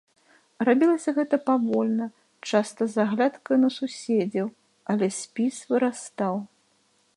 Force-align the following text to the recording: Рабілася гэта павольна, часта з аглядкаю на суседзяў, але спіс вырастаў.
Рабілася 0.67 1.11
гэта 1.17 1.37
павольна, 1.49 2.07
часта 2.49 2.81
з 2.95 3.05
аглядкаю 3.05 3.57
на 3.65 3.69
суседзяў, 3.77 4.47
але 4.95 5.05
спіс 5.21 5.55
вырастаў. 5.73 6.35